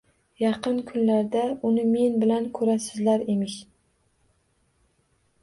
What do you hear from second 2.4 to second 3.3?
ko`rasizlar